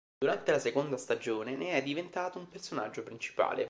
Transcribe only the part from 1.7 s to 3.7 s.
è diventato un personaggio principale.